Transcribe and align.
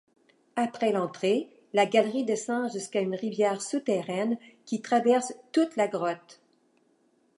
Après 0.55 0.91
l'entrée, 0.91 1.47
la 1.73 1.85
galerie 1.85 2.23
descend 2.25 2.71
jusqu'à 2.71 3.01
une 3.01 3.13
rivière 3.13 3.61
souterraine 3.61 4.39
qui 4.65 4.81
traverse 4.81 5.35
toute 5.51 5.75
la 5.75 5.87
grotte. 5.87 6.41